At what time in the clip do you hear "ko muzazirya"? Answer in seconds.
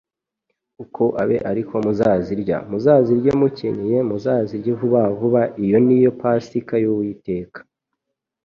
1.67-2.57